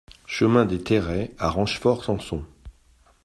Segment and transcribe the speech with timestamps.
[0.25, 2.43] Chemin des Terrets à Rochefort-Samson